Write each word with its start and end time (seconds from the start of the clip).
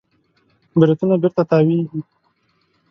بریتونونه 0.79 1.17
بېرته 1.21 1.41
تاوېږي. 1.49 1.99